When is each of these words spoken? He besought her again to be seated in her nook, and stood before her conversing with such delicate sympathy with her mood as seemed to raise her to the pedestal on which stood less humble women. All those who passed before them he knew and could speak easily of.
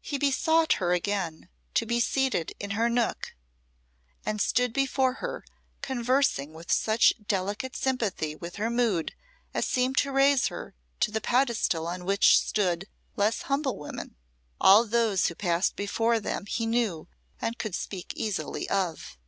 He 0.00 0.16
besought 0.16 0.72
her 0.80 0.94
again 0.94 1.50
to 1.74 1.84
be 1.84 2.00
seated 2.00 2.54
in 2.58 2.70
her 2.70 2.88
nook, 2.88 3.36
and 4.24 4.40
stood 4.40 4.72
before 4.72 5.16
her 5.20 5.44
conversing 5.82 6.54
with 6.54 6.72
such 6.72 7.12
delicate 7.28 7.76
sympathy 7.76 8.34
with 8.34 8.56
her 8.56 8.70
mood 8.70 9.14
as 9.52 9.66
seemed 9.66 9.98
to 9.98 10.12
raise 10.12 10.46
her 10.46 10.74
to 11.00 11.10
the 11.10 11.20
pedestal 11.20 11.86
on 11.86 12.06
which 12.06 12.40
stood 12.40 12.88
less 13.16 13.42
humble 13.42 13.76
women. 13.76 14.16
All 14.58 14.86
those 14.86 15.26
who 15.28 15.34
passed 15.34 15.76
before 15.76 16.20
them 16.20 16.46
he 16.46 16.64
knew 16.64 17.06
and 17.38 17.58
could 17.58 17.74
speak 17.74 18.14
easily 18.16 18.66
of. 18.70 19.18